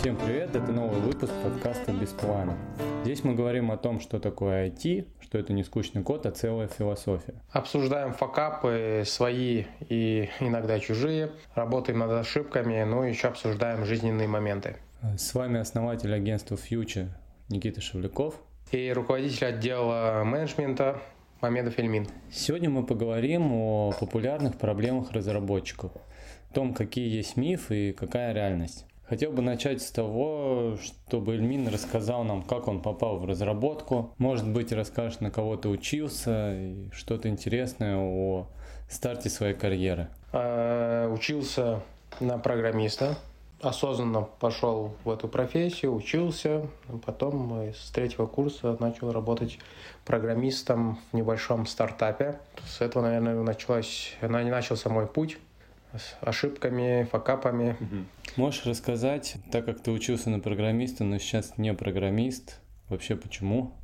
Всем 0.00 0.16
привет, 0.16 0.56
это 0.56 0.72
новый 0.72 0.98
выпуск 0.98 1.30
подкаста 1.44 1.92
«Без 1.92 2.08
плана». 2.08 2.56
Здесь 3.04 3.22
мы 3.22 3.34
говорим 3.34 3.70
о 3.70 3.76
том, 3.76 4.00
что 4.00 4.18
такое 4.18 4.70
IT, 4.70 5.06
что 5.20 5.36
это 5.36 5.52
не 5.52 5.62
скучный 5.62 6.02
код, 6.02 6.24
а 6.24 6.30
целая 6.30 6.68
философия. 6.68 7.34
Обсуждаем 7.50 8.14
факапы 8.14 9.02
свои 9.04 9.64
и 9.90 10.30
иногда 10.40 10.80
чужие, 10.80 11.32
работаем 11.54 11.98
над 11.98 12.12
ошибками, 12.12 12.82
ну 12.84 13.04
и 13.04 13.10
еще 13.10 13.28
обсуждаем 13.28 13.84
жизненные 13.84 14.26
моменты. 14.26 14.76
С 15.18 15.34
вами 15.34 15.60
основатель 15.60 16.14
агентства 16.14 16.54
Future 16.54 17.08
Никита 17.50 17.82
Шевляков 17.82 18.40
и 18.72 18.90
руководитель 18.94 19.48
отдела 19.48 20.22
менеджмента 20.24 20.98
Мамедов 21.42 21.78
Эльмин. 21.78 22.06
Сегодня 22.32 22.70
мы 22.70 22.86
поговорим 22.86 23.52
о 23.52 23.92
популярных 24.00 24.56
проблемах 24.56 25.12
разработчиков, 25.12 25.92
о 26.50 26.54
том, 26.54 26.72
какие 26.72 27.14
есть 27.14 27.36
мифы 27.36 27.90
и 27.90 27.92
какая 27.92 28.32
реальность. 28.32 28.86
Хотел 29.10 29.32
бы 29.32 29.42
начать 29.42 29.82
с 29.82 29.90
того, 29.90 30.76
чтобы 30.80 31.34
Эльмин 31.34 31.66
рассказал 31.66 32.22
нам, 32.22 32.42
как 32.44 32.68
он 32.68 32.80
попал 32.80 33.18
в 33.18 33.24
разработку. 33.24 34.14
Может 34.18 34.46
быть, 34.46 34.70
расскажешь, 34.70 35.18
на 35.18 35.32
кого 35.32 35.56
ты 35.56 35.68
учился 35.68 36.54
и 36.54 36.88
что-то 36.92 37.28
интересное 37.28 37.96
о 37.96 38.46
старте 38.88 39.28
своей 39.28 39.54
карьеры. 39.54 40.10
А, 40.32 41.12
учился 41.12 41.80
на 42.20 42.38
программиста. 42.38 43.16
Осознанно 43.60 44.22
пошел 44.22 44.94
в 45.02 45.10
эту 45.10 45.26
профессию, 45.26 45.92
учился. 45.92 46.68
Потом 47.04 47.72
с 47.74 47.90
третьего 47.90 48.26
курса 48.26 48.76
начал 48.78 49.10
работать 49.10 49.58
программистом 50.04 51.00
в 51.10 51.16
небольшом 51.16 51.66
стартапе. 51.66 52.38
С 52.64 52.80
этого, 52.80 53.02
наверное, 53.02 53.34
началось, 53.42 54.14
начался 54.20 54.88
мой 54.88 55.08
путь 55.08 55.36
с 55.94 56.16
ошибками, 56.20 57.04
факапами. 57.10 57.76
Можешь 58.36 58.66
рассказать, 58.66 59.36
так 59.50 59.64
как 59.64 59.82
ты 59.82 59.90
учился 59.90 60.30
на 60.30 60.40
программиста, 60.40 61.04
но 61.04 61.18
сейчас 61.18 61.58
не 61.58 61.74
программист, 61.74 62.60
вообще 62.88 63.16
почему? 63.16 63.74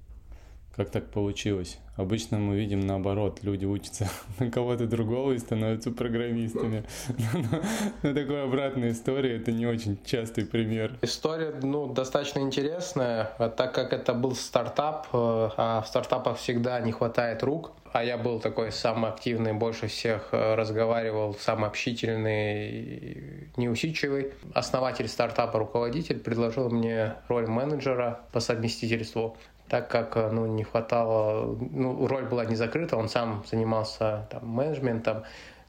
Как 0.76 0.90
так 0.90 1.06
получилось? 1.06 1.78
Обычно 1.96 2.38
мы 2.38 2.56
видим 2.56 2.80
наоборот, 2.80 3.38
люди 3.42 3.64
учатся 3.64 4.10
на 4.38 4.50
кого-то 4.50 4.86
другого 4.86 5.32
и 5.32 5.38
становятся 5.38 5.90
программистами. 5.90 6.84
Но 8.02 8.12
такая 8.12 8.44
обратная 8.44 8.90
история, 8.90 9.36
это 9.36 9.52
не 9.52 9.66
очень 9.66 9.98
частый 10.04 10.44
пример. 10.44 10.98
История, 11.00 11.54
ну, 11.62 11.86
достаточно 11.86 12.40
интересная, 12.40 13.30
а 13.38 13.48
так 13.48 13.74
как 13.74 13.94
это 13.94 14.12
был 14.12 14.34
стартап, 14.34 15.08
э, 15.14 15.48
а 15.56 15.80
в 15.80 15.88
стартапах 15.88 16.36
всегда 16.36 16.78
не 16.80 16.92
хватает 16.92 17.42
рук, 17.42 17.72
а 17.92 18.04
я 18.04 18.18
был 18.18 18.40
такой 18.40 18.72
самый 18.72 19.10
активный, 19.10 19.54
больше 19.54 19.86
всех 19.86 20.28
э, 20.32 20.54
разговаривал, 20.56 21.34
самый 21.40 21.68
общительный, 21.68 23.48
неусидчивый. 23.56 24.32
Основатель 24.52 25.08
стартапа, 25.08 25.58
руководитель, 25.58 26.18
предложил 26.18 26.68
мне 26.68 27.14
роль 27.28 27.46
менеджера 27.46 28.20
по 28.32 28.40
совместительству 28.40 29.38
так 29.68 29.88
как 29.88 30.16
э, 30.16 30.30
ну, 30.30 30.46
не 30.46 30.64
хватало, 30.64 31.56
ну, 31.58 32.06
роль 32.06 32.24
была 32.24 32.44
не 32.44 32.54
закрыта, 32.54 32.96
он 32.96 33.08
сам 33.08 33.44
занимался 33.50 34.26
там, 34.30 34.46
менеджментом, 34.48 35.24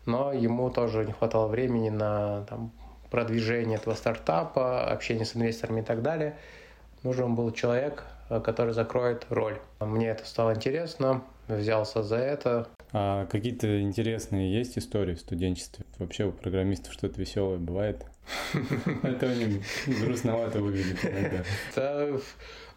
но 0.06 0.32
ему 0.34 0.70
тоже 0.70 1.06
не 1.06 1.14
хватало 1.14 1.48
времени 1.48 1.90
на 1.90 2.44
там, 2.46 2.72
продвижение 3.10 3.78
этого 3.78 3.96
стартапа, 3.96 4.86
общение 4.86 5.26
с 5.26 5.36
инвесторами 5.36 5.82
и 5.82 5.84
так 5.84 6.02
далее. 6.02 6.38
Нужен 7.04 7.36
был 7.36 7.52
человек, 7.52 8.04
э, 8.30 8.40
который 8.40 8.74
закроет 8.74 9.26
роль. 9.30 9.60
Мне 9.80 10.10
это 10.10 10.26
стало 10.26 10.54
интересно, 10.54 11.24
взялся 11.48 12.04
за 12.04 12.18
это. 12.18 12.68
А 13.00 13.28
какие-то 13.28 13.80
интересные 13.80 14.52
есть 14.58 14.76
истории 14.76 15.14
в 15.14 15.20
студенчестве? 15.20 15.86
Вообще 16.00 16.26
у 16.26 16.32
программистов 16.32 16.94
что-то 16.94 17.22
веселое 17.22 17.60
бывает? 17.60 18.04
Это 19.04 19.30
они 19.30 19.62
грустновато 20.02 20.60
выглядит 20.60 20.98
иногда. 21.06 22.20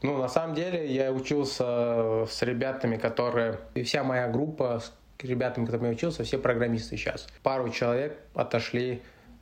Ну, 0.02 0.18
на 0.18 0.28
самом 0.28 0.54
деле, 0.54 0.92
я 0.92 1.10
учился 1.10 2.26
с 2.26 2.42
ребятами, 2.42 2.98
которые... 2.98 3.60
И 3.74 3.82
вся 3.82 4.04
моя 4.04 4.28
группа 4.28 4.80
с 4.80 4.92
ребятами, 5.22 5.64
которыми 5.64 5.86
я 5.86 5.94
учился, 5.94 6.22
все 6.22 6.36
программисты 6.36 6.98
сейчас. 6.98 7.26
Пару 7.42 7.70
человек 7.70 8.18
отошли 8.34 9.00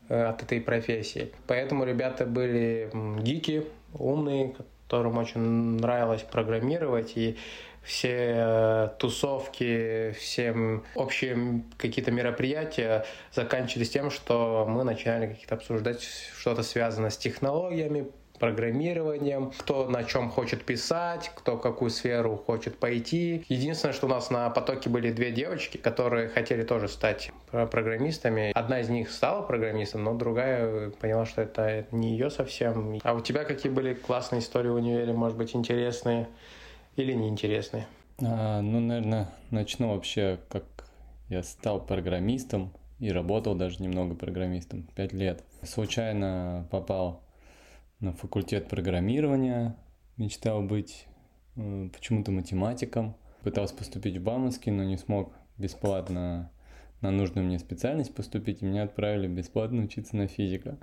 э, 0.09 0.23
от 0.23 0.45
этой 0.45 0.61
профессии. 0.61 1.33
Поэтому 1.49 1.85
ребята 1.85 2.25
были 2.25 2.91
гики, 3.21 3.65
умные, 3.95 4.55
которым 4.85 5.19
очень 5.19 5.41
нравилось 5.41 6.23
программировать, 6.23 7.17
и 7.17 7.37
все 7.89 8.35
э, 8.37 8.89
тусовки, 8.99 10.15
все 10.19 10.55
общие 10.95 11.63
какие-то 11.79 12.11
мероприятия 12.11 13.07
заканчивались 13.33 13.89
тем, 13.89 14.11
что 14.11 14.67
мы 14.69 14.85
начинали 14.85 15.27
какие-то 15.27 15.55
обсуждать 15.55 16.07
что-то 16.39 16.63
связанное 16.63 17.09
с 17.09 17.17
технологиями, 17.17 18.09
программированием, 18.39 19.53
кто 19.59 19.89
на 19.89 20.05
чем 20.05 20.31
хочет 20.31 20.67
писать, 20.67 21.33
кто 21.35 21.57
какую 21.57 21.91
сферу 21.91 22.37
хочет 22.37 22.77
пойти. 22.79 23.47
Единственное, 23.49 23.95
что 23.95 24.07
у 24.07 24.11
нас 24.11 24.29
на 24.29 24.51
потоке 24.51 24.91
были 24.91 25.11
две 25.11 25.33
девочки, 25.33 25.79
которые 25.79 26.29
хотели 26.29 26.65
тоже 26.65 26.89
стать 26.89 27.33
программистами. 27.51 28.53
Одна 28.55 28.81
из 28.81 28.91
них 28.91 29.11
стала 29.11 29.41
программистом, 29.41 30.05
но 30.05 30.13
другая 30.13 30.91
поняла, 30.91 31.25
что 31.25 31.41
это 31.41 31.87
не 31.91 32.13
ее 32.13 32.29
совсем. 32.29 33.01
А 33.03 33.15
у 33.15 33.21
тебя 33.21 33.45
какие 33.45 33.73
были 33.73 33.95
классные 33.95 34.41
истории 34.41 34.69
в 34.69 34.75
универе, 34.75 35.15
может 35.15 35.39
быть, 35.39 35.57
интересные 35.57 36.29
или 36.99 37.13
неинтересные? 37.13 37.87
А, 38.21 38.61
ну, 38.61 38.81
наверное, 38.81 39.29
начну 39.51 39.91
вообще, 39.91 40.39
как 40.49 40.65
я 41.29 41.43
стал 41.43 41.85
программистом 41.85 42.73
и 42.99 43.11
работал 43.11 43.55
даже 43.55 43.83
немного 43.83 44.15
программистом, 44.15 44.83
пять 44.95 45.13
лет. 45.13 45.45
Случайно 45.63 46.67
попал 46.71 47.23
на 48.01 48.13
факультет 48.13 48.69
программирования, 48.69 49.77
мечтал 50.17 50.63
быть 50.63 51.07
э, 51.57 51.89
почему-то 51.93 52.31
математиком. 52.31 53.17
Пытался 53.43 53.75
поступить 53.75 54.17
в 54.17 54.23
Бауманский, 54.23 54.73
но 54.73 54.83
не 54.85 54.97
смог 54.97 55.33
бесплатно 55.57 56.51
на 57.01 57.11
нужную 57.11 57.47
мне 57.47 57.59
специальность 57.59 58.15
поступить, 58.15 58.63
и 58.63 58.67
меня 58.67 58.83
отправили 58.85 59.29
бесплатно 59.29 59.83
учиться 59.83 60.17
на 60.17 60.27
физика. 60.27 60.79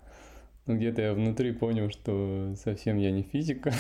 Но 0.66 0.76
где-то 0.76 1.02
я 1.02 1.14
внутри 1.14 1.52
понял, 1.52 1.90
что 1.90 2.54
совсем 2.56 2.98
я 2.98 3.12
не 3.12 3.24
физика, 3.24 3.74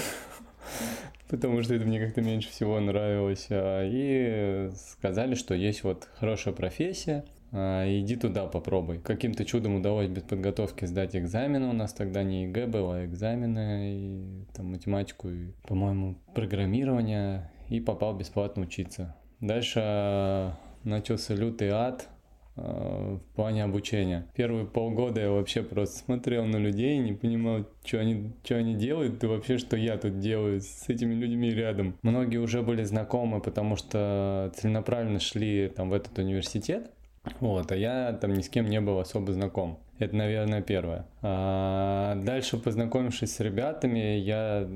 потому 1.30 1.62
что 1.62 1.74
это 1.75 1.86
мне 1.86 2.00
как-то 2.00 2.22
меньше 2.22 2.50
всего 2.50 2.80
нравилось. 2.80 3.47
А, 3.50 3.84
и 3.84 4.72
сказали, 4.75 5.36
что 5.36 5.53
есть 5.53 5.84
вот 5.84 6.08
хорошая 6.19 6.53
профессия, 6.53 7.25
а, 7.52 7.86
иди 7.88 8.16
туда 8.16 8.47
попробуй. 8.47 9.00
Каким-то 9.00 9.46
чудом 9.46 9.75
удалось 9.75 10.08
без 10.08 10.24
подготовки 10.24 10.85
сдать 10.85 11.16
экзамены. 11.16 11.68
У 11.68 11.74
нас 11.74 11.94
тогда 11.94 12.24
не 12.24 12.44
ЕГЭ 12.44 12.68
было, 12.68 12.97
а 12.97 13.06
экзамены, 13.06 13.94
и 13.94 14.46
там 14.53 14.72
математику, 14.72 15.30
и, 15.30 15.52
по-моему, 15.68 16.16
программирование, 16.34 17.50
и 17.69 17.80
попал 17.80 18.16
бесплатно 18.16 18.64
учиться. 18.64 19.16
Дальше 19.40 19.80
а, 19.84 20.58
начался 20.84 21.34
лютый 21.34 21.69
ад, 21.69 22.09
в 22.55 23.19
плане 23.35 23.63
обучения. 23.63 24.27
Первые 24.33 24.66
полгода 24.66 25.21
я 25.21 25.29
вообще 25.29 25.61
просто 25.61 25.97
смотрел 25.97 26.45
на 26.45 26.57
людей, 26.57 26.97
не 26.97 27.13
понимал, 27.13 27.66
что 27.83 27.99
они, 27.99 28.31
что 28.43 28.55
они 28.55 28.75
делают, 28.75 29.23
и 29.23 29.27
вообще, 29.27 29.57
что 29.57 29.75
я 29.75 29.97
тут 29.97 30.19
делаю 30.19 30.61
с 30.61 30.88
этими 30.88 31.13
людьми 31.13 31.49
рядом. 31.51 31.95
Многие 32.01 32.38
уже 32.38 32.61
были 32.61 32.83
знакомы, 32.83 33.41
потому 33.41 33.75
что 33.75 34.51
целенаправленно 34.55 35.19
шли 35.19 35.67
там 35.75 35.89
в 35.89 35.93
этот 35.93 36.17
университет, 36.17 36.91
вот, 37.39 37.71
а 37.71 37.75
я 37.75 38.13
там 38.13 38.33
ни 38.33 38.41
с 38.41 38.49
кем 38.49 38.67
не 38.67 38.79
был 38.79 38.99
особо 38.99 39.33
знаком. 39.33 39.79
Это, 39.97 40.16
наверное, 40.16 40.61
первое. 40.61 41.07
А 41.22 42.16
дальше, 42.16 42.57
познакомившись 42.57 43.33
с 43.33 43.39
ребятами, 43.39 44.17
я 44.17 44.67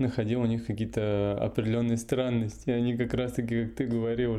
находил 0.00 0.40
у 0.40 0.46
них 0.46 0.66
какие-то 0.66 1.38
определенные 1.40 1.96
странности. 1.96 2.70
Они 2.70 2.96
как 2.96 3.14
раз-таки, 3.14 3.66
как 3.66 3.74
ты 3.76 3.86
говорил, 3.86 4.36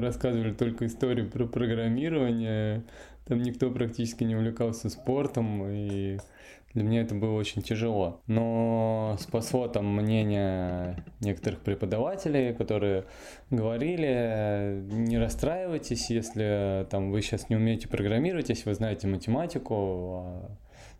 рассказывали 0.00 0.52
только 0.52 0.86
истории 0.86 1.22
про 1.22 1.46
программирование. 1.46 2.84
Там 3.26 3.42
никто 3.42 3.70
практически 3.70 4.24
не 4.24 4.36
увлекался 4.36 4.88
спортом, 4.88 5.66
и 5.68 6.18
для 6.74 6.82
меня 6.82 7.00
это 7.02 7.14
было 7.14 7.32
очень 7.32 7.62
тяжело. 7.62 8.20
Но 8.26 9.16
спасло 9.20 9.68
там 9.68 9.86
мнение 9.86 11.02
некоторых 11.20 11.60
преподавателей, 11.60 12.54
которые 12.54 13.04
говорили, 13.50 14.82
не 14.92 15.18
расстраивайтесь, 15.18 16.10
если 16.10 16.86
там 16.90 17.10
вы 17.10 17.22
сейчас 17.22 17.48
не 17.48 17.56
умеете 17.56 17.88
программировать, 17.88 18.50
если 18.50 18.68
вы 18.68 18.74
знаете 18.74 19.06
математику, 19.06 20.22
а, 20.24 20.50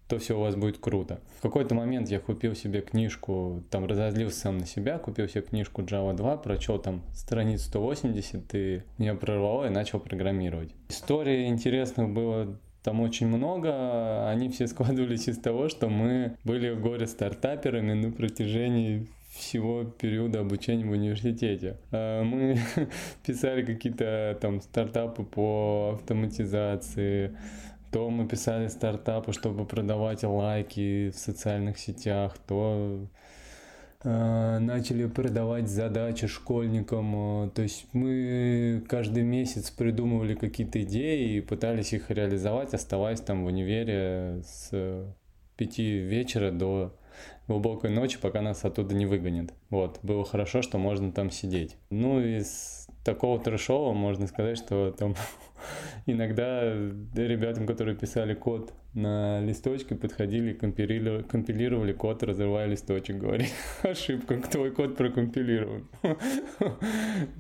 то 0.09 0.19
все 0.19 0.37
у 0.37 0.41
вас 0.41 0.57
будет 0.57 0.79
круто. 0.79 1.21
В 1.39 1.43
какой-то 1.43 1.75
момент 1.75 2.09
я 2.09 2.19
купил 2.19 2.55
себе 2.55 2.81
книжку, 2.81 3.63
там 3.71 3.87
разозлился 3.87 4.41
сам 4.41 4.59
на 4.59 4.67
себя, 4.67 4.99
купил 4.99 5.29
себе 5.29 5.43
книжку 5.43 5.83
Java 5.83 6.15
2, 6.15 6.37
прочел 6.39 6.79
там 6.79 7.03
страниц 7.15 7.63
180 7.65 8.55
и 8.55 8.83
меня 8.97 9.15
прорвало 9.15 9.67
и 9.67 9.71
начал 9.71 10.01
программировать. 10.01 10.71
Истории 10.89 11.47
интересных 11.47 12.09
было 12.09 12.59
там 12.83 13.01
очень 13.01 13.27
много, 13.27 14.29
они 14.29 14.49
все 14.49 14.67
складывались 14.69 15.29
из 15.29 15.39
того, 15.39 15.69
что 15.69 15.89
мы 15.89 16.37
были 16.43 16.75
горе-стартаперами 16.75 17.93
на 17.93 18.11
протяжении 18.11 19.07
всего 19.31 19.85
периода 19.85 20.41
обучения 20.41 20.85
в 20.85 20.91
университете. 20.91 21.77
А 21.93 22.23
мы 22.25 22.59
писали 23.27 23.63
какие-то 23.63 24.37
там 24.41 24.61
стартапы 24.63 25.23
по 25.23 25.93
автоматизации, 25.95 27.37
то 27.91 28.11
мы 28.11 28.27
писали 28.27 28.69
стартапы, 28.69 29.33
чтобы 29.33 29.65
продавать 29.65 30.25
лайки 30.25 31.11
в 31.11 31.19
социальных 31.19 31.79
сетях, 31.79 32.37
то 32.47 33.07
э, 34.05 34.59
начали 34.59 35.07
продавать 35.07 35.69
задачи 35.69 36.27
школьникам. 36.27 37.51
То 37.55 37.63
есть 37.63 37.87
мы 37.93 38.85
каждый 38.89 39.23
месяц 39.23 39.71
придумывали 39.71 40.35
какие-то 40.35 40.83
идеи 40.83 41.37
и 41.37 41.41
пытались 41.41 41.93
их 41.93 42.11
реализовать, 42.11 42.75
оставаясь 42.75 43.21
там 43.21 43.45
в 43.45 43.47
универе 43.47 44.43
с 44.45 45.07
пяти 45.57 45.99
вечера 45.99 46.51
до 46.51 46.95
глубокой 47.49 47.91
ночи, 47.91 48.19
пока 48.21 48.43
нас 48.43 48.65
оттуда 48.65 48.95
не 48.95 49.07
выгонят. 49.07 49.53
Вот, 49.71 49.99
было 50.03 50.25
хорошо, 50.25 50.63
что 50.63 50.79
можно 50.79 51.13
там 51.13 51.31
сидеть. 51.31 51.77
Ну, 51.91 52.21
из 52.21 52.88
такого 53.09 53.39
трэшового 53.41 53.95
можно 53.95 54.27
сказать, 54.27 54.59
что 54.59 54.91
там 54.91 55.15
иногда 56.07 56.63
ребятам, 57.15 57.67
которые 57.67 57.97
писали 57.97 58.35
код 58.35 58.75
на 58.93 59.41
листочке, 59.41 59.95
подходили, 59.95 60.53
компилировали, 60.53 61.23
компилировали 61.23 61.93
код, 61.93 62.23
разрывая 62.23 62.67
листочек, 62.67 63.17
говорили, 63.17 63.49
ошибка, 63.83 64.37
твой 64.51 64.73
код 64.73 64.97
прокомпилирован. 64.97 65.89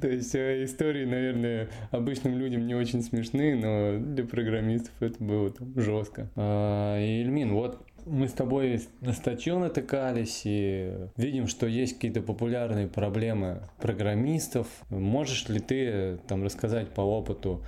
То 0.01 0.09
есть 0.09 0.35
э, 0.35 0.65
истории, 0.65 1.05
наверное, 1.05 1.69
обычным 1.91 2.39
людям 2.39 2.67
не 2.67 2.75
очень 2.75 3.03
смешны, 3.03 3.55
но 3.55 3.99
для 3.99 4.25
программистов 4.25 4.95
это 5.01 5.23
было 5.23 5.51
там 5.51 5.79
жестко. 5.79 6.31
А, 6.35 6.99
и, 6.99 7.21
Ильмин, 7.23 7.53
вот 7.53 7.85
мы 8.09 8.29
с 8.29 8.33
тобой 8.33 8.83
на 9.01 9.13
статью 9.13 9.59
натыкались 9.59 10.43
и 10.45 10.93
видим, 11.17 11.47
что 11.47 11.67
есть 11.67 11.95
какие-то 11.95 12.23
популярные 12.23 12.89
проблемы 12.89 13.63
программистов. 13.81 14.67
Можешь 14.91 15.49
ли 15.49 15.61
ты 15.61 16.19
там 16.27 16.43
рассказать 16.43 16.89
по 16.89 17.03
опыту 17.03 17.65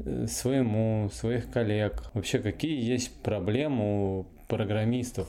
э, 0.00 0.26
своему, 0.26 1.10
своих 1.12 1.50
коллег, 1.50 2.10
вообще 2.14 2.38
какие 2.38 2.82
есть 2.82 3.14
проблемы 3.22 4.20
у 4.20 4.26
программистов, 4.46 5.28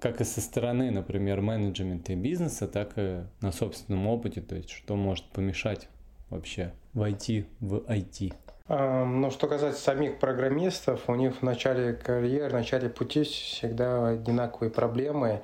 как 0.00 0.20
и 0.20 0.24
со 0.24 0.40
стороны, 0.40 0.90
например, 0.90 1.40
менеджмента 1.40 2.12
и 2.12 2.16
бизнеса, 2.16 2.66
так 2.66 2.92
и 2.96 3.24
на 3.40 3.52
собственном 3.52 4.06
опыте, 4.06 4.40
то 4.40 4.56
есть 4.56 4.70
что 4.70 4.96
может 4.96 5.24
помешать 5.26 5.88
вообще 6.30 6.72
войти 6.92 7.46
в 7.60 7.84
IT? 7.88 8.32
Но 8.70 9.30
что 9.32 9.48
касается 9.48 9.82
самих 9.82 10.20
программистов, 10.20 11.08
у 11.08 11.16
них 11.16 11.38
в 11.38 11.42
начале 11.42 11.92
карьеры, 11.92 12.50
в 12.50 12.52
начале 12.52 12.88
пути 12.88 13.24
всегда 13.24 14.10
одинаковые 14.10 14.70
проблемы. 14.70 15.42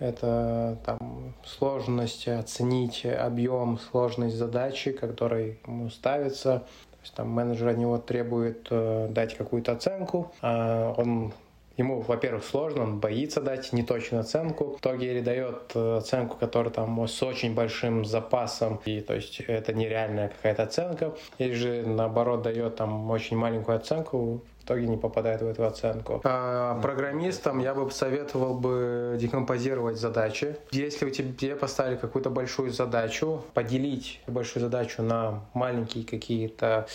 Это 0.00 0.76
там, 0.84 1.34
сложность 1.44 2.26
оценить 2.26 3.06
объем, 3.06 3.78
сложность 3.78 4.34
задачи, 4.34 4.90
которой 4.90 5.60
ему 5.64 5.90
ставится. 5.90 6.64
То 6.90 6.98
есть, 7.02 7.14
там, 7.14 7.28
менеджер 7.28 7.68
от 7.68 7.76
него 7.76 7.98
требует 7.98 8.66
э, 8.70 9.08
дать 9.10 9.36
какую-то 9.36 9.70
оценку, 9.70 10.32
а 10.42 10.92
он 10.98 11.32
Ему, 11.76 12.00
во-первых, 12.00 12.44
сложно, 12.44 12.84
он 12.84 13.00
боится 13.00 13.40
дать 13.40 13.72
неточную 13.72 14.22
оценку. 14.22 14.76
В 14.76 14.80
итоге 14.80 15.12
или 15.12 15.20
дает 15.20 15.72
э, 15.74 15.98
оценку, 15.98 16.36
которая 16.38 16.72
там 16.72 17.06
с 17.06 17.22
очень 17.22 17.54
большим 17.54 18.04
запасом, 18.04 18.80
и 18.86 19.00
то 19.00 19.14
есть 19.14 19.40
это 19.40 19.72
нереальная 19.72 20.28
какая-то 20.28 20.62
оценка, 20.62 21.14
или 21.38 21.52
же 21.52 21.82
наоборот 21.86 22.42
дает 22.42 22.76
там 22.76 23.10
очень 23.10 23.36
маленькую 23.36 23.76
оценку, 23.76 24.40
в 24.60 24.64
итоге 24.64 24.86
не 24.88 24.96
попадает 24.96 25.42
в 25.42 25.46
эту 25.46 25.64
оценку. 25.64 26.20
А 26.24 26.80
программистам 26.80 27.60
я 27.60 27.74
бы 27.74 27.86
посоветовал 27.86 28.54
бы 28.54 29.16
декомпозировать 29.20 29.96
задачи. 29.98 30.56
Если 30.72 31.06
у 31.06 31.10
тебя 31.10 31.56
поставили 31.56 31.96
какую-то 31.96 32.30
большую 32.30 32.72
задачу, 32.72 33.44
поделить 33.54 34.20
большую 34.26 34.62
задачу 34.62 35.02
на 35.02 35.42
маленькие 35.54 36.04
какие-то 36.04 36.86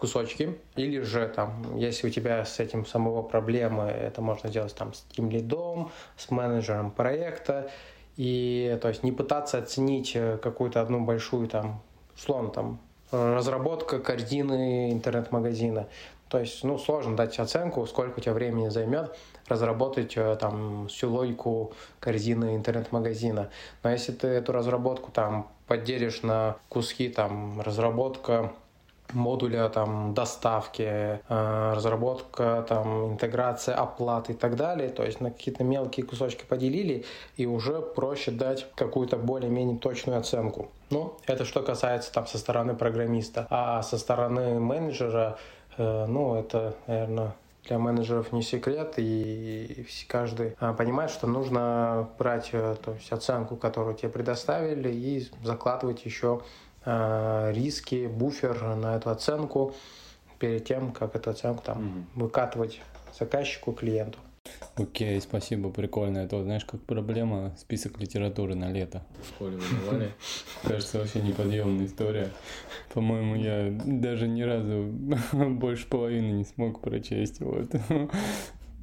кусочки. 0.00 0.58
Или 0.76 1.00
же 1.00 1.28
там, 1.28 1.76
если 1.76 2.06
у 2.06 2.10
тебя 2.10 2.44
с 2.44 2.58
этим 2.58 2.86
самого 2.86 3.22
проблемы, 3.22 3.84
это 3.84 4.22
можно 4.22 4.48
делать 4.48 4.74
там 4.74 4.94
с 4.94 5.02
тим 5.12 5.30
лидом, 5.30 5.90
с 6.16 6.30
менеджером 6.30 6.90
проекта. 6.90 7.70
И 8.16 8.78
то 8.80 8.88
есть 8.88 9.02
не 9.02 9.12
пытаться 9.12 9.58
оценить 9.58 10.12
э, 10.14 10.38
какую-то 10.38 10.80
одну 10.80 11.04
большую 11.04 11.48
там, 11.48 11.82
условно 12.16 12.48
там, 12.48 12.80
разработка 13.10 13.98
корзины 13.98 14.90
интернет-магазина. 14.90 15.86
То 16.28 16.40
есть, 16.40 16.64
ну, 16.64 16.76
сложно 16.76 17.16
дать 17.16 17.38
оценку, 17.38 17.86
сколько 17.86 18.18
у 18.18 18.20
тебя 18.20 18.32
времени 18.32 18.68
займет 18.68 19.16
разработать 19.46 20.16
э, 20.16 20.36
там 20.40 20.88
всю 20.88 21.10
логику 21.10 21.72
корзины 22.00 22.56
интернет-магазина. 22.56 23.50
Но 23.82 23.90
если 23.90 24.12
ты 24.12 24.26
эту 24.28 24.52
разработку 24.52 25.12
там 25.12 25.48
поделишь 25.66 26.22
на 26.22 26.56
куски, 26.68 27.08
там, 27.08 27.60
разработка 27.60 28.52
модуля 29.12 29.68
там 29.68 30.14
доставки, 30.14 30.82
э, 30.82 31.72
разработка, 31.74 32.64
там 32.68 33.12
интеграция 33.12 33.74
оплаты 33.74 34.32
и 34.32 34.36
так 34.36 34.56
далее. 34.56 34.88
То 34.88 35.04
есть 35.04 35.20
на 35.20 35.30
какие-то 35.30 35.64
мелкие 35.64 36.04
кусочки 36.06 36.44
поделили 36.44 37.04
и 37.36 37.46
уже 37.46 37.80
проще 37.80 38.30
дать 38.30 38.66
какую-то 38.74 39.16
более-менее 39.16 39.78
точную 39.78 40.18
оценку. 40.18 40.68
Ну, 40.90 41.16
это 41.26 41.44
что 41.44 41.62
касается 41.62 42.12
там 42.12 42.26
со 42.26 42.38
стороны 42.38 42.74
программиста. 42.74 43.46
А 43.50 43.82
со 43.82 43.98
стороны 43.98 44.60
менеджера, 44.60 45.38
э, 45.76 46.06
ну, 46.06 46.36
это, 46.36 46.74
наверное, 46.86 47.34
для 47.68 47.78
менеджеров 47.78 48.32
не 48.32 48.42
секрет, 48.42 48.94
и 48.96 49.86
каждый 50.08 50.54
а, 50.60 50.72
понимает, 50.72 51.10
что 51.10 51.26
нужно 51.26 52.08
брать 52.18 52.50
э, 52.52 52.76
то 52.82 52.92
есть 52.92 53.10
оценку, 53.12 53.56
которую 53.56 53.96
тебе 53.96 54.08
предоставили, 54.08 54.90
и 54.92 55.28
закладывать 55.42 56.04
еще 56.04 56.42
риски, 56.86 58.06
буфер 58.06 58.76
на 58.76 58.96
эту 58.96 59.10
оценку 59.10 59.74
перед 60.38 60.64
тем, 60.64 60.92
как 60.92 61.16
эту 61.16 61.30
оценку 61.30 61.62
там 61.64 61.78
mm-hmm. 61.78 62.20
выкатывать 62.20 62.80
заказчику, 63.18 63.72
клиенту. 63.72 64.18
Окей, 64.76 65.16
okay, 65.16 65.20
спасибо, 65.20 65.70
прикольно. 65.70 66.18
Это, 66.18 66.42
знаешь, 66.42 66.64
как 66.64 66.80
проблема 66.82 67.54
список 67.58 67.98
литературы 67.98 68.54
на 68.54 68.70
лето. 68.70 69.02
В 69.22 69.28
школе 69.28 69.56
выдавали. 69.56 70.12
Кажется, 70.62 70.98
вообще 70.98 71.20
неподъемная 71.20 71.86
история. 71.86 72.30
По-моему, 72.92 73.36
я 73.36 73.70
даже 73.84 74.28
ни 74.28 74.42
разу 74.42 74.84
больше 75.32 75.88
половины 75.88 76.32
не 76.32 76.44
смог 76.44 76.80
прочесть. 76.80 77.40
Вот. 77.40 77.70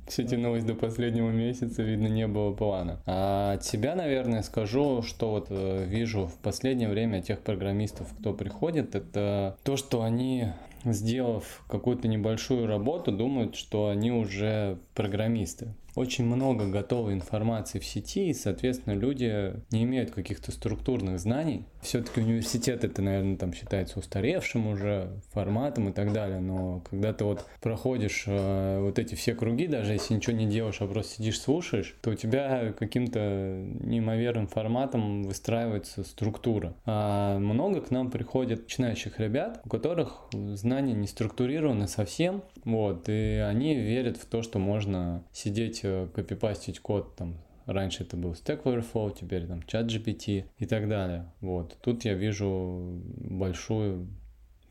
Все 0.08 0.24
тянулось 0.24 0.64
до 0.64 0.76
последнего 0.76 1.30
месяца, 1.32 1.84
видно, 1.84 2.08
не 2.08 2.28
было 2.28 2.54
плана. 2.54 3.00
А 3.06 3.54
от 3.54 3.64
себя, 3.64 3.96
наверное, 3.96 4.42
скажу, 4.42 5.02
что 5.02 5.32
вот 5.32 5.48
э, 5.50 5.86
вижу 5.86 6.28
в 6.28 6.36
последнее 6.36 6.90
время 6.90 7.22
тех 7.22 7.40
программистов, 7.40 8.08
кто 8.20 8.34
приходит, 8.34 8.96
это 8.96 9.58
то, 9.64 9.78
что 9.78 10.04
они 10.04 10.48
сделав 10.86 11.64
какую-то 11.68 12.08
небольшую 12.08 12.68
работу, 12.68 13.12
думают, 13.12 13.56
что 13.56 13.88
они 13.88 14.12
уже 14.12 14.78
программисты 14.94 15.70
очень 15.96 16.26
много 16.26 16.68
готовой 16.68 17.14
информации 17.14 17.80
в 17.80 17.86
сети, 17.86 18.30
и, 18.30 18.34
соответственно, 18.34 18.94
люди 18.94 19.54
не 19.72 19.84
имеют 19.84 20.12
каких-то 20.12 20.52
структурных 20.52 21.20
знаний. 21.20 21.66
Все-таки 21.82 22.22
университет 22.22 22.84
это, 22.84 23.02
наверное, 23.02 23.38
там 23.38 23.54
считается 23.54 24.00
устаревшим 24.00 24.68
уже 24.68 25.22
форматом 25.32 25.90
и 25.90 25.92
так 25.92 26.14
далее, 26.14 26.40
но 26.40 26.84
когда 26.90 27.14
ты 27.14 27.24
вот 27.24 27.46
проходишь 27.62 28.24
э, 28.28 28.80
вот 28.82 29.00
эти 29.00 29.16
все 29.16 29.36
круги, 29.36 29.68
даже 29.68 29.94
если 29.94 30.16
ничего 30.16 30.36
не 30.36 30.48
делаешь, 30.48 30.82
а 30.82 30.88
просто 30.88 31.16
сидишь, 31.16 31.40
слушаешь, 31.40 31.96
то 32.02 32.12
у 32.12 32.16
тебя 32.16 32.74
каким-то 32.78 33.64
неимоверным 33.82 34.48
форматом 34.48 35.24
выстраивается 35.24 36.04
структура. 36.04 36.76
А 36.86 37.38
много 37.38 37.82
к 37.82 37.92
нам 37.92 38.10
приходит 38.10 38.64
начинающих 38.64 39.20
ребят, 39.20 39.62
у 39.66 39.70
которых 39.70 40.26
знания 40.32 40.94
не 40.94 41.08
структурированы 41.08 41.88
совсем, 41.88 42.44
вот, 42.64 43.10
и 43.10 43.44
они 43.46 43.76
верят 43.76 44.18
в 44.18 44.26
то, 44.26 44.42
что 44.42 44.60
можно 44.60 45.24
сидеть 45.32 45.83
Э, 45.84 46.08
копипастить 46.14 46.80
код 46.80 47.16
там 47.16 47.38
Раньше 47.66 48.04
это 48.04 48.18
был 48.18 48.32
Stack 48.32 48.64
Overflow, 48.64 49.16
теперь 49.18 49.48
там 49.48 49.64
чат 49.64 49.86
GPT 49.86 50.46
и 50.58 50.66
так 50.66 50.90
далее. 50.90 51.32
Вот. 51.40 51.78
Тут 51.82 52.04
я 52.04 52.14
вижу 52.14 53.02
большую 53.16 54.10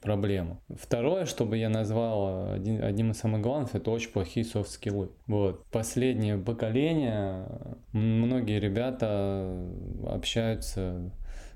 проблему. 0.02 0.61
Второе, 0.69 1.25
чтобы 1.25 1.57
я 1.57 1.71
назвал 1.71 2.52
один, 2.52 2.83
одним 2.83 3.12
из 3.12 3.19
самых 3.19 3.40
главных, 3.40 3.75
это 3.75 3.90
очень 3.90 4.11
плохие 4.11 4.45
софт-скиллы. 4.45 5.11
Вот. 5.26 5.64
Последнее 5.71 6.37
поколение, 6.37 7.47
многие 7.92 8.59
ребята 8.61 9.57
общаются 10.07 11.12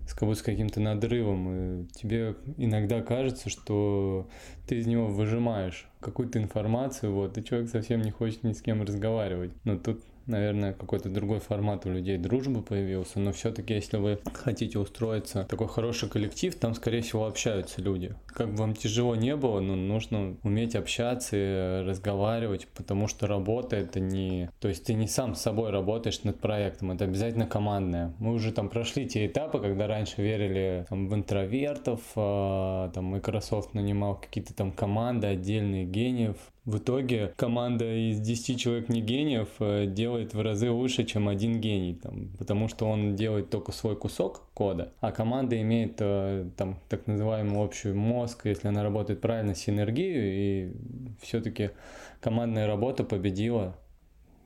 с, 0.07 0.15
как 0.15 0.29
будто 0.29 0.41
с 0.41 0.43
каким-то 0.43 0.81
надрывом, 0.81 1.51
и 1.83 1.87
тебе 1.93 2.37
иногда 2.57 3.03
кажется, 3.03 3.51
что 3.51 4.29
ты 4.67 4.77
из 4.77 4.87
него 4.87 5.07
выжимаешь 5.07 5.87
какую-то 6.01 6.39
информацию, 6.39 7.13
вот, 7.13 7.37
и 7.37 7.45
человек 7.45 7.69
совсем 7.69 8.03
не 8.03 8.11
хочет 8.11 8.45
ни 8.45 8.53
с 8.53 8.63
кем 8.63 8.83
разговаривать. 8.83 9.53
Но 9.65 9.77
тут 9.77 10.03
наверное, 10.27 10.73
какой-то 10.73 11.09
другой 11.09 11.41
формат 11.41 11.87
у 11.87 11.91
людей 11.91 12.19
дружбы 12.19 12.63
появился, 12.63 13.19
но 13.21 13.33
все-таки, 13.33 13.75
если 13.75 13.97
вы 13.97 14.19
хотите 14.35 14.79
устроиться 14.79 15.45
в 15.45 15.47
такой 15.47 15.69
хороший 15.69 16.09
коллектив, 16.09 16.55
там, 16.55 16.75
скорее 16.75 17.03
всего, 17.03 17.27
общаются 17.27 17.81
люди. 17.81 18.15
Как 18.27 18.51
бы 18.51 18.57
вам 18.57 18.75
тяжело 18.75 19.15
не 19.15 19.37
было, 19.37 19.61
но 19.61 19.77
нужно 19.77 20.37
уметь 20.43 20.75
общаться 20.75 21.37
и 21.37 21.87
разговаривать, 21.89 22.69
потому 22.75 23.09
что 23.09 23.27
работа 23.27 23.77
это 23.77 24.01
не... 24.01 24.51
То 24.61 24.69
есть 24.69 24.85
ты 24.85 24.95
не 24.95 25.07
сам 25.07 25.35
с 25.35 25.43
собой 25.43 25.71
работаешь 25.71 26.23
над 26.25 26.41
проектом, 26.41 26.93
это 26.93 27.05
обязательно 27.05 27.47
командное. 27.47 28.15
Мы 28.19 28.33
уже 28.33 28.53
там 28.53 28.69
прошли 28.69 29.07
те 29.07 29.27
этапы, 29.27 29.61
когда 29.61 29.87
раньше 29.87 30.23
верили 30.23 30.87
там, 30.89 31.09
в 31.09 31.15
интровертов, 31.15 32.01
э, 32.17 32.91
там 32.93 33.05
Microsoft 33.07 33.75
нанимал 33.75 34.17
какие-то 34.17 34.55
там 34.55 34.73
команды, 34.73 35.27
отдельные 35.27 35.85
гениев, 35.85 36.37
в 36.67 36.79
итоге 36.79 37.33
команда 37.37 37.85
из 37.85 38.21
10 38.21 38.61
человек 38.61 38.89
не 38.89 39.01
гениев 39.01 39.49
э, 39.61 39.87
делает 39.87 40.35
в 40.35 40.41
разы 40.41 40.69
лучше, 40.71 41.05
чем 41.05 41.29
один 41.29 41.61
гений, 41.61 41.95
там, 41.95 42.31
потому 42.39 42.69
что 42.69 42.87
он 42.87 43.15
делает 43.15 43.51
только 43.51 43.71
свой 43.71 43.97
кусок 43.97 44.43
кода, 44.53 44.93
а 45.01 45.13
команда 45.13 45.61
имеет 45.63 45.95
э, 46.01 46.51
там 46.57 46.81
так 46.89 47.07
называемую 47.07 47.65
общую 47.65 47.97
мозг, 47.97 48.47
если 48.47 48.67
она 48.67 48.83
работает 48.83 49.21
правильно, 49.21 49.55
синергию, 49.55 50.25
и 50.25 50.73
все-таки 51.23 51.71
командная 52.21 52.67
работа 52.67 53.05
победила 53.05 53.77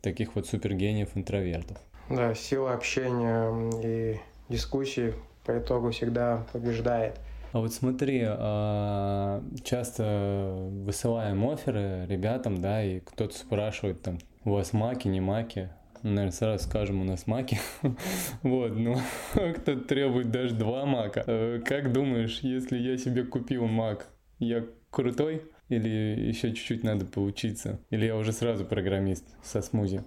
таких 0.03 0.35
вот 0.35 0.47
супергениев 0.47 1.17
интровертов. 1.17 1.79
Да, 2.11 2.35
сила 2.35 2.75
общения 2.75 3.71
и 3.83 4.21
дискуссии 4.51 5.15
по 5.47 5.59
итогу 5.59 5.91
всегда 5.91 6.47
побеждает. 6.53 7.19
А 7.53 7.59
вот 7.59 7.73
смотри, 7.73 8.23
а, 8.25 9.43
часто 9.65 10.55
высылаем 10.71 11.49
оферы 11.49 12.07
ребятам, 12.09 12.61
да, 12.61 12.85
и 12.85 13.01
кто-то 13.01 13.37
спрашивает 13.37 14.03
там, 14.03 14.19
у 14.45 14.53
вас 14.53 14.73
маки, 14.73 15.09
не 15.09 15.21
маки? 15.21 15.69
Наверное, 16.03 16.31
сразу 16.31 16.65
скажем, 16.65 17.01
у 17.01 17.05
нас 17.05 17.27
маки. 17.27 17.59
вот, 18.43 18.77
ну, 18.77 18.97
кто-то 19.33 19.81
требует 19.81 20.31
даже 20.31 20.55
два 20.55 20.87
мака. 20.87 21.25
Э, 21.27 21.61
как 21.65 21.93
думаешь, 21.93 22.39
если 22.43 22.79
я 22.79 22.97
себе 22.97 23.25
купил 23.25 23.67
мак, 23.67 24.07
я 24.39 24.65
крутой? 24.91 25.43
Или 25.69 25.89
еще 25.89 26.53
чуть-чуть 26.53 26.85
надо 26.85 27.05
поучиться? 27.05 27.81
Или 27.91 28.07
я 28.07 28.17
уже 28.17 28.33
сразу 28.33 28.65
программист 28.65 29.25
со 29.43 29.61
смузи? 29.61 30.05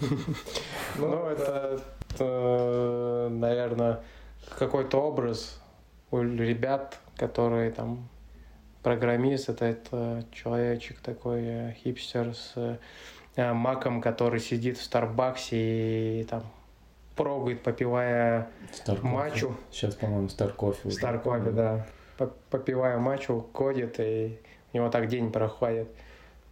Ну, 0.98 1.26
это, 1.26 1.80
наверное, 3.30 4.02
какой-то 4.58 4.98
образ 4.98 5.61
у 6.12 6.22
ребят, 6.22 7.00
которые 7.16 7.70
там 7.70 8.08
программист, 8.82 9.48
это, 9.48 9.64
это 9.64 10.24
человечек 10.32 10.98
такой 11.00 11.40
э, 11.42 11.72
хипстер 11.72 12.34
с 12.34 12.78
э, 13.36 13.52
маком, 13.52 14.00
который 14.00 14.40
сидит 14.40 14.78
в 14.78 14.82
Старбаксе 14.82 16.20
и 16.20 16.24
там 16.24 16.42
прогает, 17.16 17.62
попивая 17.62 18.48
Star 18.72 19.00
мачу. 19.02 19.56
Сейчас, 19.70 19.94
по-моему, 19.94 20.26
Star 20.26 20.54
Coffee. 20.54 20.88
Star 20.88 21.22
Coffee, 21.22 21.52
да. 21.52 21.86
Попивая 22.50 22.98
мачу, 22.98 23.46
кодит, 23.52 23.98
и 23.98 24.38
у 24.72 24.76
него 24.76 24.88
так 24.90 25.08
день 25.08 25.32
проходит. 25.32 25.88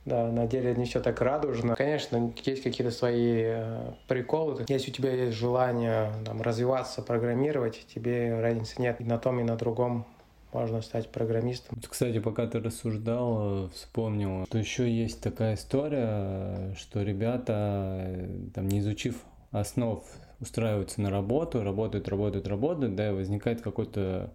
Да, 0.06 0.28
на 0.28 0.46
деле 0.46 0.74
не 0.74 0.86
все 0.86 1.00
так 1.00 1.20
радужно. 1.20 1.76
Конечно, 1.76 2.32
есть 2.44 2.62
какие-то 2.62 2.90
свои 2.90 3.42
э, 3.44 3.92
приколы. 4.08 4.64
Если 4.68 4.90
у 4.90 4.94
тебя 4.94 5.12
есть 5.12 5.36
желание 5.36 6.10
там, 6.24 6.40
развиваться, 6.40 7.02
программировать, 7.02 7.86
тебе 7.94 8.40
разницы 8.40 8.80
нет 8.80 9.00
и 9.00 9.04
на 9.04 9.18
том, 9.18 9.40
и 9.40 9.42
на 9.42 9.56
другом 9.56 10.06
можно 10.52 10.80
стать 10.82 11.10
программистом. 11.10 11.78
Кстати, 11.88 12.18
пока 12.18 12.46
ты 12.46 12.60
рассуждал, 12.60 13.68
вспомнил, 13.74 14.46
что 14.46 14.58
еще 14.58 14.90
есть 14.90 15.20
такая 15.20 15.54
история, 15.54 16.74
что 16.76 17.02
ребята, 17.02 18.00
э, 18.06 18.48
там, 18.54 18.68
не 18.68 18.80
изучив 18.80 19.16
основ, 19.50 20.02
устраиваются 20.40 21.00
на 21.02 21.10
работу, 21.10 21.62
работают, 21.62 22.08
работают, 22.08 22.48
работают, 22.48 22.96
да, 22.96 23.10
и 23.10 23.12
возникает 23.12 23.60
какой-то 23.60 24.32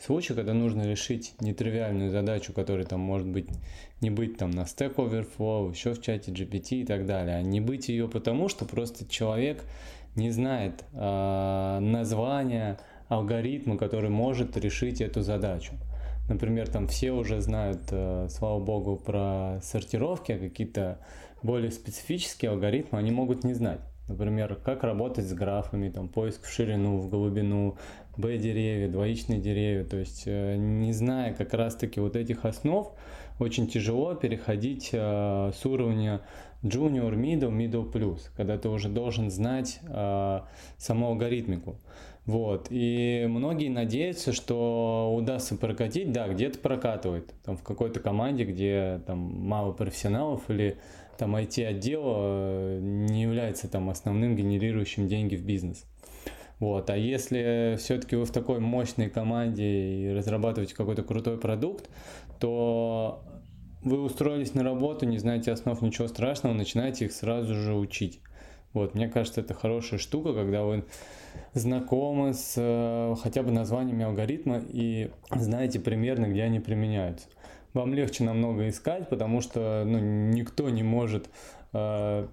случай, 0.00 0.34
когда 0.34 0.54
нужно 0.54 0.82
решить 0.82 1.34
нетривиальную 1.40 2.10
задачу, 2.10 2.52
которая 2.52 2.86
там 2.86 3.00
может 3.00 3.26
быть 3.26 3.48
не 4.00 4.10
быть 4.10 4.38
там 4.38 4.50
на 4.50 4.62
Stack 4.62 4.96
Overflow, 4.96 5.70
еще 5.70 5.92
в 5.92 6.00
чате 6.00 6.32
GPT 6.32 6.82
и 6.82 6.84
так 6.84 7.06
далее, 7.06 7.36
а 7.36 7.42
не 7.42 7.60
быть 7.60 7.88
ее 7.88 8.08
потому, 8.08 8.48
что 8.48 8.64
просто 8.64 9.06
человек 9.08 9.62
не 10.16 10.30
знает 10.30 10.84
э, 10.92 11.78
названия 11.80 12.78
алгоритма, 13.08 13.76
который 13.76 14.10
может 14.10 14.56
решить 14.56 15.00
эту 15.00 15.22
задачу. 15.22 15.74
Например, 16.28 16.68
там 16.68 16.86
все 16.86 17.12
уже 17.12 17.40
знают, 17.40 17.82
э, 17.90 18.28
слава 18.30 18.60
богу, 18.60 18.96
про 18.96 19.60
сортировки, 19.62 20.32
а 20.32 20.38
какие-то 20.38 20.98
более 21.42 21.70
специфические 21.70 22.52
алгоритмы 22.52 22.98
они 22.98 23.10
могут 23.10 23.44
не 23.44 23.54
знать. 23.54 23.80
Например, 24.10 24.56
как 24.56 24.82
работать 24.82 25.24
с 25.24 25.32
графами, 25.32 25.88
там, 25.88 26.08
поиск 26.08 26.42
в 26.42 26.52
ширину, 26.52 26.98
в 26.98 27.08
глубину, 27.08 27.76
B-деревья, 28.16 28.88
двоичные 28.88 29.38
деревья. 29.38 29.84
То 29.84 29.98
есть, 29.98 30.24
э, 30.26 30.56
не 30.56 30.92
зная 30.92 31.32
как 31.32 31.54
раз-таки 31.54 32.00
вот 32.00 32.16
этих 32.16 32.44
основ, 32.44 32.92
очень 33.38 33.68
тяжело 33.68 34.14
переходить 34.14 34.90
э, 34.92 35.52
с 35.54 35.64
уровня 35.64 36.22
junior, 36.64 37.14
middle, 37.14 37.56
middle 37.56 37.88
plus, 37.88 38.22
когда 38.36 38.58
ты 38.58 38.68
уже 38.68 38.88
должен 38.88 39.30
знать 39.30 39.78
э, 39.88 40.40
саму 40.76 41.06
алгоритмику. 41.06 41.76
Вот. 42.26 42.66
И 42.70 43.26
многие 43.28 43.68
надеются, 43.68 44.32
что 44.32 45.14
удастся 45.16 45.56
прокатить, 45.56 46.10
да, 46.10 46.26
где-то 46.26 46.58
прокатывает, 46.58 47.32
там 47.44 47.56
в 47.56 47.62
какой-то 47.62 48.00
команде, 48.00 48.44
где 48.44 49.00
там 49.06 49.18
мало 49.18 49.70
профессионалов 49.70 50.50
или 50.50 50.78
там 51.20 51.36
IT-отдел 51.36 52.02
э, 52.06 52.78
не 52.80 53.22
является 53.22 53.68
там 53.68 53.90
основным 53.90 54.36
генерирующим 54.36 55.06
деньги 55.06 55.36
в 55.36 55.44
бизнес. 55.44 55.84
Вот. 56.58 56.88
А 56.88 56.96
если 56.96 57.76
все-таки 57.78 58.16
вы 58.16 58.24
в 58.24 58.30
такой 58.32 58.58
мощной 58.58 59.10
команде 59.10 59.64
и 59.64 60.12
разрабатываете 60.14 60.74
какой-то 60.74 61.02
крутой 61.02 61.38
продукт, 61.38 61.90
то 62.38 63.22
вы 63.82 64.00
устроились 64.00 64.54
на 64.54 64.64
работу, 64.64 65.04
не 65.04 65.18
знаете 65.18 65.52
основ, 65.52 65.80
ничего 65.82 66.08
страшного, 66.08 66.54
начинаете 66.54 67.04
их 67.04 67.12
сразу 67.12 67.54
же 67.54 67.74
учить. 67.74 68.20
Вот, 68.72 68.94
мне 68.94 69.08
кажется, 69.08 69.42
это 69.42 69.52
хорошая 69.52 69.98
штука, 69.98 70.32
когда 70.32 70.64
вы 70.64 70.86
знакомы 71.52 72.32
с 72.32 72.54
э, 72.56 73.14
хотя 73.22 73.42
бы 73.42 73.50
названиями 73.50 74.04
алгоритма 74.04 74.62
и 74.66 75.10
знаете 75.30 75.80
примерно, 75.80 76.26
где 76.26 76.44
они 76.44 76.60
применяются. 76.60 77.28
Вам 77.72 77.94
легче 77.94 78.24
намного 78.24 78.68
искать, 78.68 79.08
потому 79.08 79.40
что 79.40 79.84
ну, 79.86 79.98
никто 79.98 80.68
не 80.70 80.82
может 80.82 81.28
э, 81.72 82.26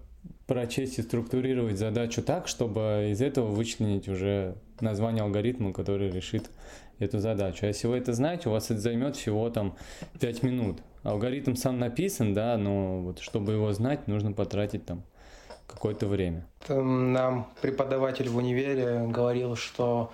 прочесть 0.47 0.99
и 0.99 1.01
структурировать 1.01 1.77
задачу 1.77 2.21
так, 2.21 2.47
чтобы 2.47 3.09
из 3.11 3.21
этого 3.21 3.47
вычленить 3.47 4.07
уже 4.07 4.55
название 4.79 5.23
алгоритма, 5.23 5.73
который 5.73 6.09
решит 6.09 6.49
эту 6.99 7.19
задачу. 7.19 7.65
А 7.65 7.67
если 7.67 7.87
вы 7.87 7.97
это 7.97 8.13
знаете, 8.13 8.49
у 8.49 8.51
вас 8.51 8.71
это 8.71 8.79
займет 8.79 9.15
всего 9.15 9.49
там 9.49 9.75
5 10.19 10.43
минут. 10.43 10.79
Алгоритм 11.03 11.55
сам 11.55 11.79
написан, 11.79 12.33
да, 12.33 12.57
но 12.57 13.01
вот 13.01 13.19
чтобы 13.19 13.53
его 13.53 13.71
знать, 13.73 14.07
нужно 14.07 14.31
потратить 14.31 14.85
там 14.85 15.03
какое-то 15.67 16.07
время. 16.07 16.47
Нам 16.67 17.47
преподаватель 17.61 18.29
в 18.29 18.37
универе 18.37 19.05
говорил, 19.07 19.55
что 19.55 20.11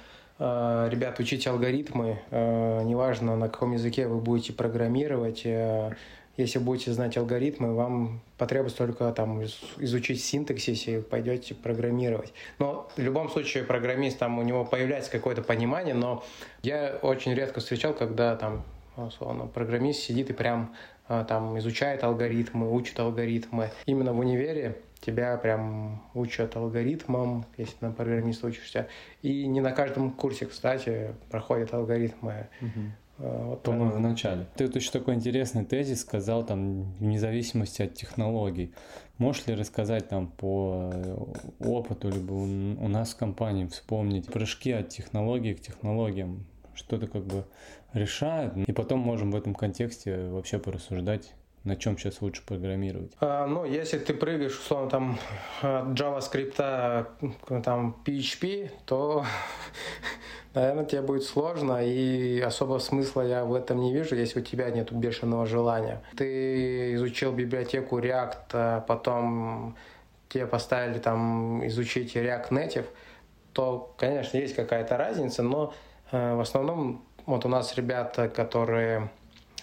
ребят, 0.89 1.19
учите 1.19 1.49
алгоритмы, 1.49 2.19
э, 2.31 2.83
неважно 2.83 3.35
на 3.35 3.49
каком 3.49 3.73
языке 3.73 4.07
вы 4.07 4.19
будете 4.19 4.53
программировать, 4.53 5.45
э, 5.45 5.91
если 6.35 6.57
будете 6.57 6.91
знать 6.91 7.15
алгоритмы, 7.15 7.75
вам 7.75 8.21
потребуется 8.37 8.79
только 8.79 9.11
там 9.11 9.43
изучить 9.43 10.23
синтаксис 10.23 10.87
и 10.87 10.99
пойдете 10.99 11.53
программировать. 11.53 12.33
Но 12.57 12.89
в 12.95 12.99
любом 12.99 13.29
случае 13.29 13.63
программист, 13.63 14.17
там 14.17 14.39
у 14.39 14.41
него 14.41 14.65
появляется 14.65 15.11
какое-то 15.11 15.43
понимание, 15.43 15.93
но 15.93 16.23
я 16.63 16.97
очень 17.03 17.33
редко 17.35 17.59
встречал, 17.59 17.93
когда 17.93 18.35
там 18.35 18.63
условно, 18.97 19.45
программист 19.47 20.01
сидит 20.01 20.29
и 20.29 20.33
прям 20.33 20.75
а, 21.07 21.23
там 21.23 21.57
изучает 21.59 22.03
алгоритмы, 22.03 22.71
учит 22.71 22.99
алгоритмы. 22.99 23.71
Именно 23.85 24.13
в 24.13 24.19
универе 24.19 24.77
тебя 25.03 25.37
прям 25.37 26.03
учат 26.13 26.55
алгоритмам, 26.55 27.45
если 27.57 27.75
на 27.81 27.91
программиста 27.91 28.47
учишься. 28.47 28.87
И 29.21 29.45
не 29.47 29.61
на 29.61 29.71
каждом 29.71 30.11
курсе, 30.11 30.45
кстати, 30.45 31.15
проходят 31.29 31.73
алгоритмы. 31.73 32.47
Угу. 32.61 32.81
Вот 33.17 33.63
По-моему, 33.63 33.91
в 33.91 33.99
начале. 33.99 34.47
Ты 34.55 34.65
тут 34.67 34.77
еще 34.77 34.91
такой 34.91 35.15
интересный 35.15 35.63
тезис 35.63 36.01
сказал, 36.01 36.45
там, 36.45 36.93
вне 36.93 37.19
зависимости 37.19 37.83
от 37.83 37.93
технологий. 37.93 38.73
Можешь 39.19 39.45
ли 39.45 39.53
рассказать 39.53 40.09
там 40.09 40.27
по 40.27 40.91
опыту, 41.59 42.09
либо 42.09 42.33
у 42.33 42.87
нас 42.87 43.13
в 43.13 43.17
компании 43.17 43.67
вспомнить 43.67 44.31
прыжки 44.31 44.71
от 44.71 44.89
технологии 44.89 45.53
к 45.53 45.61
технологиям? 45.61 46.45
Что-то 46.73 47.07
как 47.07 47.23
бы 47.25 47.45
решает, 47.93 48.57
и 48.57 48.71
потом 48.71 48.99
можем 48.99 49.29
в 49.29 49.35
этом 49.35 49.53
контексте 49.53 50.29
вообще 50.29 50.57
порассуждать 50.57 51.33
на 51.63 51.75
чем 51.75 51.97
сейчас 51.97 52.21
лучше 52.21 52.43
программировать? 52.45 53.11
А, 53.19 53.47
ну, 53.47 53.65
если 53.65 53.97
ты 53.97 54.13
прыгаешь, 54.13 54.57
условно, 54.57 54.89
там, 54.89 55.19
от 55.61 55.99
JavaScript, 55.99 57.61
там, 57.63 57.95
PHP, 58.05 58.71
то, 58.85 59.25
наверное, 60.53 60.85
тебе 60.85 61.01
будет 61.01 61.23
сложно, 61.23 61.85
и 61.85 62.39
особого 62.41 62.79
смысла 62.79 63.21
я 63.21 63.45
в 63.45 63.53
этом 63.53 63.79
не 63.79 63.93
вижу, 63.93 64.15
если 64.15 64.41
у 64.41 64.43
тебя 64.43 64.69
нет 64.71 64.91
бешеного 64.91 65.45
желания. 65.45 66.01
Ты 66.17 66.95
изучил 66.95 67.31
библиотеку 67.31 67.99
React, 67.99 68.45
а 68.53 68.81
потом 68.81 69.75
тебе 70.27 70.47
поставили 70.47 70.99
там 70.99 71.65
изучить 71.67 72.15
React 72.15 72.49
Native, 72.49 72.85
то, 73.53 73.93
конечно, 73.97 74.37
есть 74.37 74.55
какая-то 74.55 74.97
разница, 74.97 75.43
но 75.43 75.73
э, 76.11 76.35
в 76.35 76.39
основном 76.39 77.05
вот 77.25 77.45
у 77.45 77.47
нас 77.47 77.75
ребята, 77.77 78.27
которые 78.27 79.09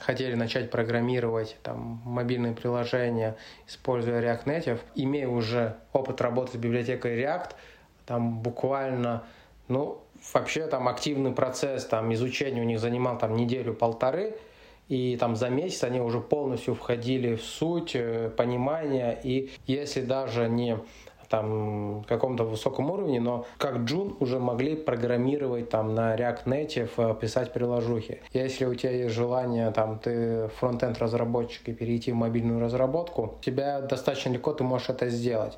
хотели 0.01 0.35
начать 0.35 0.71
программировать 0.71 1.57
там, 1.63 2.03
мобильные 2.05 2.55
приложения, 2.55 3.37
используя 3.67 4.21
React 4.21 4.45
Native, 4.45 4.81
имея 4.95 5.29
уже 5.29 5.77
опыт 5.93 6.21
работы 6.21 6.53
с 6.53 6.57
библиотекой 6.57 7.21
React, 7.21 7.51
там 8.07 8.41
буквально, 8.41 9.25
ну, 9.69 10.01
вообще 10.33 10.67
там 10.67 10.89
активный 10.89 11.33
процесс 11.33 11.85
там, 11.85 12.13
изучения 12.15 12.61
у 12.61 12.65
них 12.65 12.81
занимал 12.81 13.19
там 13.19 13.37
неделю-полторы, 13.37 14.37
и 14.89 15.17
там 15.17 15.37
за 15.37 15.51
месяц 15.51 15.85
они 15.85 16.01
уже 16.01 16.21
полностью 16.21 16.75
входили 16.75 17.37
в 17.37 17.43
суть, 17.43 17.93
э, 17.95 18.31
понимание, 18.37 19.19
и 19.23 19.53
если 19.67 20.01
даже 20.01 20.49
не 20.49 20.79
там 21.31 22.05
каком-то 22.09 22.45
высоком 22.45 22.91
уровне, 22.91 23.21
но 23.21 23.47
как 23.57 23.85
джун 23.85 24.17
уже 24.19 24.39
могли 24.41 24.75
программировать 24.75 25.71
там 25.71 25.95
на 25.95 26.17
React 26.17 26.45
Native, 26.45 26.91
э, 26.97 27.15
писать 27.15 27.53
приложухи. 27.53 28.21
Если 28.33 28.65
у 28.67 28.75
тебя 28.75 28.91
есть 28.91 29.15
желание, 29.15 29.71
там 29.71 30.01
ты 30.01 30.49
фронтенд 30.57 30.99
разработчик 30.99 31.69
и 31.69 31.73
перейти 31.73 32.11
в 32.11 32.17
мобильную 32.17 32.61
разработку, 32.61 33.39
тебя 33.43 33.81
достаточно 33.81 34.31
легко 34.31 34.53
ты 34.53 34.65
можешь 34.65 34.91
это 34.91 35.09
сделать. 35.09 35.57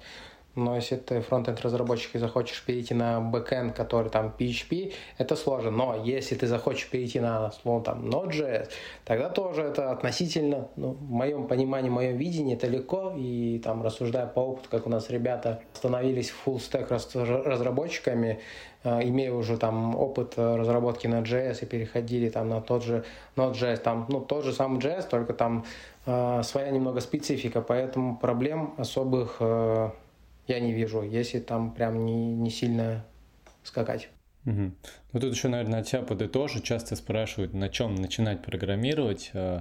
Но 0.55 0.77
если 0.77 0.97
ты 0.97 1.21
фронтенд 1.23 1.61
разработчик 1.63 2.15
и 2.15 2.19
захочешь 2.19 2.63
перейти 2.63 2.93
на 2.93 3.21
бэкенд, 3.21 3.75
который 3.75 4.11
там 4.11 4.35
PHP, 4.39 4.93
это 5.17 5.35
сложно. 5.35 5.71
Но 5.71 6.03
если 6.05 6.35
ты 6.35 6.47
захочешь 6.47 6.91
перейти 6.91 7.21
на 7.21 7.51
условно 7.53 7.83
там 7.83 8.09
Node.js, 8.09 8.69
тогда 9.05 9.31
тоже 9.31 9.63
это 9.63 9.91
относительно, 9.91 10.69
ну, 10.77 10.93
в 10.93 11.11
моем 11.11 11.47
понимании, 11.47 11.89
в 11.89 11.93
моем 11.93 12.17
видении, 12.19 12.55
это 12.55 12.67
легко. 12.67 13.15
И 13.17 13.61
там 13.65 13.83
рассуждая 13.83 14.27
по 14.27 14.41
опыту, 14.41 14.69
как 14.71 14.87
у 14.87 14.91
нас 14.91 15.09
ребята 15.09 15.63
становились 15.73 16.33
full 16.45 16.57
stack 16.57 16.91
разработчиками, 17.45 18.41
э, 18.85 19.09
имея 19.09 19.33
уже 19.33 19.57
там 19.57 19.97
опыт 19.97 20.35
разработки 20.37 21.07
на 21.07 21.23
JS 21.23 21.63
и 21.63 21.67
переходили 21.67 22.29
там 22.29 22.51
на 22.51 22.61
тот 22.61 22.85
же 22.85 23.05
Node.js, 23.37 23.79
там, 23.79 24.05
ну, 24.11 24.21
тот 24.21 24.45
же 24.45 24.53
самый 24.53 24.81
JS, 24.81 25.09
только 25.09 25.33
там 25.33 25.65
э, 26.05 26.43
своя 26.43 26.71
немного 26.71 27.01
специфика, 27.01 27.63
поэтому 27.63 28.19
проблем 28.19 28.75
особых 28.77 29.37
э, 29.41 29.91
я 30.47 30.61
не 30.61 30.73
вижу, 30.73 31.03
если 31.03 31.41
там 31.41 31.73
прям 31.73 32.05
не, 32.05 32.35
не 32.35 32.51
сильно 32.51 33.05
скакать. 33.63 34.09
Угу. 34.45 34.73
Ну 35.13 35.21
тут 35.21 35.35
еще, 35.35 35.49
наверное, 35.49 35.81
от 35.81 35.87
тебя 35.87 36.03
подытожу. 36.03 36.61
Часто 36.61 36.97
спрашивают, 36.97 37.55
на 37.55 37.69
чем 37.69 37.95
начинать 37.95 38.43
программировать. 38.43 39.31
Э, 39.35 39.61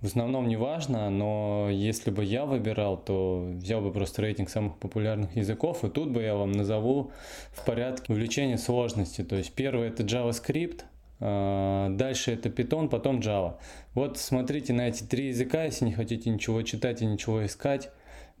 в 0.00 0.06
основном 0.06 0.48
не 0.48 0.56
важно, 0.56 1.08
но 1.10 1.68
если 1.70 2.10
бы 2.10 2.24
я 2.24 2.44
выбирал, 2.44 2.96
то 2.96 3.48
взял 3.54 3.80
бы 3.80 3.92
просто 3.92 4.22
рейтинг 4.22 4.50
самых 4.50 4.78
популярных 4.78 5.34
языков, 5.36 5.84
и 5.84 5.88
тут 5.88 6.10
бы 6.10 6.22
я 6.22 6.34
вам 6.34 6.52
назову 6.52 7.12
в 7.52 7.64
порядке 7.64 8.12
увеличения 8.12 8.58
сложности. 8.58 9.22
То 9.24 9.36
есть 9.36 9.52
первый 9.54 9.88
это 9.88 10.02
JavaScript, 10.02 10.82
э, 11.20 11.86
дальше 11.90 12.32
это 12.32 12.48
Python, 12.48 12.88
потом 12.88 13.20
Java. 13.20 13.56
Вот 13.94 14.18
смотрите 14.18 14.72
на 14.72 14.88
эти 14.88 15.04
три 15.04 15.28
языка, 15.28 15.64
если 15.64 15.86
не 15.86 15.92
хотите 15.92 16.30
ничего 16.30 16.62
читать 16.62 17.02
и 17.02 17.06
ничего 17.06 17.44
искать. 17.44 17.90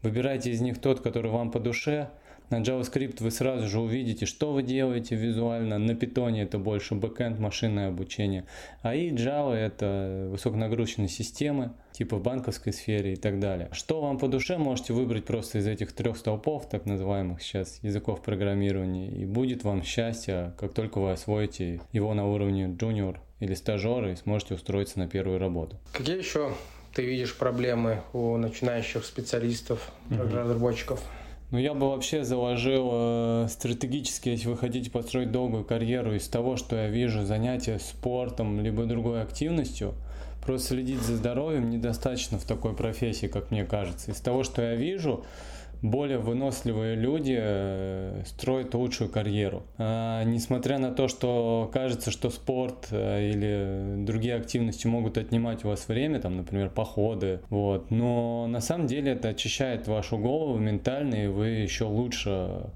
Выбирайте 0.04 0.50
из 0.50 0.60
них 0.60 0.82
тот, 0.82 1.00
который 1.00 1.30
вам 1.30 1.50
по 1.50 1.58
душе. 1.58 2.10
На 2.50 2.60
JavaScript 2.60 3.22
вы 3.22 3.30
сразу 3.30 3.66
же 3.66 3.80
увидите, 3.80 4.26
что 4.26 4.52
вы 4.52 4.62
делаете 4.62 5.16
визуально. 5.16 5.78
На 5.78 5.92
Python 5.92 6.38
это 6.38 6.58
больше 6.58 6.94
бэкэнд, 6.94 7.38
машинное 7.38 7.88
обучение. 7.88 8.44
А 8.82 8.94
и 8.94 9.10
Java 9.12 9.54
это 9.54 10.28
высоконагрузочные 10.30 11.08
системы, 11.08 11.72
типа 11.92 12.18
в 12.18 12.22
банковской 12.22 12.74
сфере 12.74 13.14
и 13.14 13.16
так 13.16 13.40
далее. 13.40 13.70
Что 13.72 14.02
вам 14.02 14.18
по 14.18 14.28
душе, 14.28 14.58
можете 14.58 14.92
выбрать 14.92 15.24
просто 15.24 15.60
из 15.60 15.66
этих 15.66 15.92
трех 15.92 16.18
столпов, 16.18 16.68
так 16.68 16.84
называемых 16.84 17.40
сейчас 17.40 17.78
языков 17.82 18.22
программирования. 18.22 19.08
И 19.08 19.24
будет 19.24 19.64
вам 19.64 19.82
счастье, 19.82 20.52
как 20.58 20.74
только 20.74 20.98
вы 20.98 21.12
освоите 21.12 21.80
его 21.92 22.12
на 22.12 22.26
уровне 22.26 22.66
junior 22.66 23.16
или 23.40 23.54
стажера 23.54 24.12
и 24.12 24.16
сможете 24.16 24.52
устроиться 24.52 24.98
на 24.98 25.08
первую 25.08 25.38
работу. 25.38 25.78
Какие 25.94 26.18
еще 26.18 26.52
ты 26.94 27.04
видишь 27.04 27.36
проблемы 27.36 28.02
у 28.12 28.36
начинающих 28.36 29.04
специалистов, 29.04 29.90
разработчиков? 30.10 31.02
Ну, 31.50 31.58
я 31.58 31.74
бы 31.74 31.90
вообще 31.90 32.24
заложил 32.24 32.90
э, 32.92 33.46
стратегически, 33.50 34.30
если 34.30 34.48
вы 34.48 34.56
хотите 34.56 34.90
построить 34.90 35.30
долгую 35.30 35.64
карьеру 35.64 36.14
из 36.14 36.26
того, 36.26 36.56
что 36.56 36.74
я 36.76 36.88
вижу, 36.88 37.24
занятия 37.24 37.78
спортом, 37.78 38.60
либо 38.60 38.86
другой 38.86 39.22
активностью, 39.22 39.94
просто 40.44 40.68
следить 40.68 41.00
за 41.00 41.16
здоровьем 41.16 41.70
недостаточно 41.70 42.38
в 42.38 42.44
такой 42.44 42.74
профессии, 42.74 43.26
как 43.26 43.50
мне 43.50 43.64
кажется. 43.64 44.10
Из 44.10 44.20
того, 44.20 44.42
что 44.42 44.62
я 44.62 44.74
вижу, 44.74 45.24
более 45.84 46.16
выносливые 46.16 46.96
люди 46.96 47.36
э, 47.38 48.22
строят 48.24 48.74
лучшую 48.74 49.10
карьеру. 49.10 49.64
А, 49.76 50.24
несмотря 50.24 50.78
на 50.78 50.90
то, 50.90 51.08
что 51.08 51.70
кажется, 51.74 52.10
что 52.10 52.30
спорт 52.30 52.88
э, 52.90 53.28
или 53.28 54.02
другие 54.02 54.36
активности 54.36 54.86
могут 54.86 55.18
отнимать 55.18 55.62
у 55.64 55.68
вас 55.68 55.86
время, 55.86 56.20
там, 56.20 56.38
например, 56.38 56.70
походы, 56.70 57.40
вот, 57.50 57.90
но 57.90 58.46
на 58.46 58.62
самом 58.62 58.86
деле 58.86 59.12
это 59.12 59.28
очищает 59.28 59.86
вашу 59.86 60.16
голову 60.16 60.58
ментально, 60.58 61.24
и 61.24 61.26
вы 61.26 61.48
еще 61.48 61.84
лучше 61.84 62.70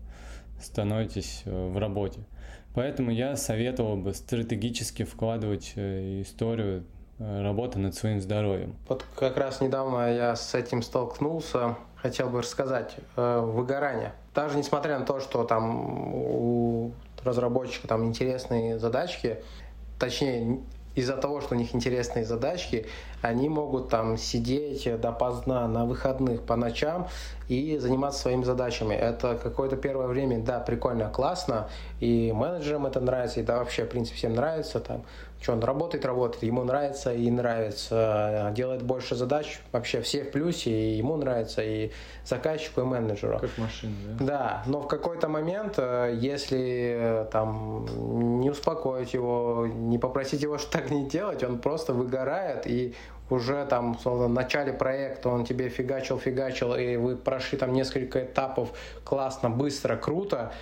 становитесь 0.60 1.42
э, 1.46 1.68
в 1.70 1.78
работе. 1.78 2.20
Поэтому 2.74 3.10
я 3.10 3.36
советовал 3.36 3.96
бы 3.96 4.12
стратегически 4.12 5.04
вкладывать 5.04 5.72
историю 5.76 6.84
работы 7.18 7.78
над 7.78 7.94
своим 7.94 8.20
здоровьем. 8.20 8.74
Вот 8.88 9.04
как 9.16 9.36
раз 9.36 9.60
недавно 9.60 10.14
я 10.14 10.36
с 10.36 10.54
этим 10.54 10.82
столкнулся 10.82 11.76
хотел 12.02 12.28
бы 12.28 12.42
рассказать. 12.42 12.96
Э, 13.16 13.40
выгорание. 13.40 14.12
Даже 14.34 14.56
несмотря 14.56 14.98
на 14.98 15.04
то, 15.04 15.20
что 15.20 15.44
там 15.44 16.14
у 16.14 16.92
разработчика 17.24 17.88
там 17.88 18.04
интересные 18.04 18.78
задачки, 18.78 19.38
точнее, 19.98 20.60
из-за 20.94 21.16
того, 21.16 21.40
что 21.40 21.54
у 21.54 21.58
них 21.58 21.74
интересные 21.74 22.24
задачки, 22.24 22.86
они 23.22 23.48
могут 23.48 23.88
там 23.88 24.16
сидеть 24.16 24.88
допоздна 25.00 25.66
на 25.68 25.84
выходных 25.84 26.42
по 26.42 26.56
ночам 26.56 27.08
и 27.48 27.78
заниматься 27.78 28.20
своими 28.20 28.44
задачами. 28.44 28.94
Это 28.94 29.38
какое-то 29.42 29.76
первое 29.76 30.06
время, 30.06 30.38
да, 30.38 30.60
прикольно, 30.60 31.08
классно, 31.08 31.68
и 32.00 32.32
менеджерам 32.32 32.86
это 32.86 33.00
нравится, 33.00 33.40
и 33.40 33.42
да, 33.42 33.58
вообще, 33.58 33.84
в 33.84 33.88
принципе, 33.88 34.16
всем 34.16 34.34
нравится, 34.34 34.80
там, 34.80 35.04
что 35.40 35.52
он 35.52 35.60
работает, 35.62 36.04
работает, 36.04 36.42
ему 36.42 36.64
нравится 36.64 37.12
и 37.12 37.30
нравится, 37.30 38.52
делает 38.54 38.82
больше 38.82 39.14
задач, 39.14 39.60
вообще 39.72 40.00
все 40.02 40.24
в 40.24 40.32
плюсе, 40.32 40.70
и 40.70 40.96
ему 40.96 41.16
нравится, 41.16 41.62
и 41.62 41.90
заказчику, 42.24 42.82
и 42.82 42.84
менеджеру. 42.84 43.38
Как 43.38 43.56
машина, 43.56 43.94
да? 44.18 44.24
Да, 44.26 44.62
но 44.66 44.80
в 44.80 44.88
какой-то 44.88 45.28
момент, 45.28 45.74
э, 45.78 46.16
если 46.20 46.96
э, 46.98 47.26
там 47.30 48.40
не 48.40 48.50
успокоить 48.50 49.14
его, 49.14 49.66
не 49.66 49.98
попросить 49.98 50.42
его 50.42 50.58
что 50.58 50.72
так 50.72 50.90
не 50.90 51.08
делать, 51.08 51.42
он 51.42 51.60
просто 51.60 51.94
выгорает, 51.94 52.66
и 52.66 52.94
уже 53.30 53.64
там 53.66 53.96
в 54.02 54.28
начале 54.28 54.72
проекта 54.72 55.28
он 55.28 55.44
тебе 55.44 55.68
фигачил, 55.68 56.18
фигачил, 56.18 56.74
и 56.74 56.96
вы 56.96 57.16
прошли 57.16 57.58
там 57.58 57.72
несколько 57.72 58.24
этапов 58.24 58.70
классно, 59.04 59.50
быстро, 59.50 59.96
круто, 59.96 60.52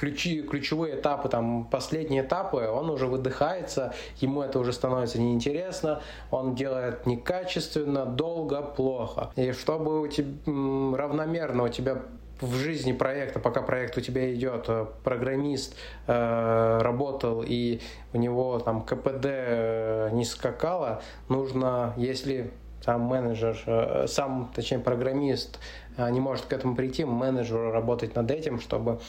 ключи, 0.00 0.42
ключевые 0.42 0.98
этапы, 0.98 1.28
там, 1.28 1.64
последние 1.64 2.22
этапы, 2.22 2.66
он 2.66 2.88
уже 2.88 3.06
выдыхается, 3.06 3.92
ему 4.20 4.40
это 4.42 4.58
уже 4.58 4.72
становится 4.72 5.20
неинтересно, 5.20 6.00
он 6.30 6.54
делает 6.54 7.04
некачественно, 7.04 8.06
долго, 8.06 8.62
плохо. 8.62 9.30
И 9.36 9.52
чтобы 9.52 10.00
у 10.00 10.06
тебя 10.06 10.96
равномерно 10.96 11.64
у 11.64 11.68
тебя 11.68 12.02
в 12.40 12.54
жизни 12.54 12.92
проекта, 12.92 13.38
пока 13.38 13.62
проект 13.62 13.96
у 13.98 14.00
тебя 14.00 14.32
идет, 14.34 14.64
э, 14.68 14.86
программист 15.04 15.76
э, 16.06 16.78
работал 16.80 17.44
и 17.46 17.80
у 18.12 18.18
него 18.18 18.58
там 18.58 18.82
КПД 18.82 19.26
э, 19.26 20.10
не 20.12 20.24
скакало, 20.24 21.02
нужно, 21.28 21.94
если 21.96 22.50
сам 22.84 23.02
менеджер, 23.02 23.62
э, 23.66 24.06
сам, 24.08 24.50
точнее, 24.54 24.78
программист 24.78 25.58
не 25.98 26.20
может 26.20 26.46
к 26.46 26.52
этому 26.52 26.76
прийти, 26.76 27.04
менеджеру 27.04 27.72
работать 27.72 28.14
над 28.14 28.30
этим, 28.30 28.58
чтобы 28.58 29.00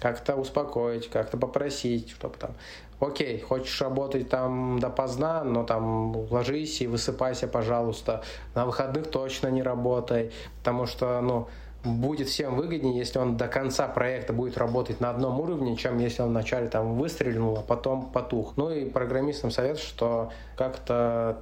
как-то 0.00 0.36
успокоить, 0.36 1.08
как-то 1.08 1.38
попросить, 1.38 2.10
чтобы 2.10 2.36
там, 2.36 2.50
окей, 3.00 3.40
хочешь 3.40 3.80
работать 3.80 4.28
там 4.28 4.78
допоздна, 4.78 5.42
но 5.42 5.64
там 5.64 6.14
ложись 6.30 6.80
и 6.82 6.86
высыпайся, 6.86 7.48
пожалуйста. 7.48 8.22
На 8.54 8.66
выходных 8.66 9.10
точно 9.10 9.48
не 9.48 9.62
работай, 9.62 10.32
потому 10.58 10.86
что, 10.86 11.20
ну, 11.20 11.48
будет 11.86 12.28
всем 12.28 12.56
выгоднее, 12.56 12.96
если 12.98 13.18
он 13.18 13.36
до 13.36 13.48
конца 13.48 13.88
проекта 13.88 14.32
будет 14.32 14.58
работать 14.58 15.00
на 15.00 15.10
одном 15.10 15.40
уровне, 15.40 15.76
чем 15.76 15.98
если 15.98 16.22
он 16.22 16.30
вначале 16.30 16.68
там 16.68 16.94
выстрелил, 16.94 17.56
а 17.58 17.62
потом 17.62 18.10
потух. 18.10 18.54
Ну 18.56 18.70
и 18.70 18.84
программистам 18.84 19.50
совет, 19.50 19.78
что 19.78 20.30
как-то 20.56 21.38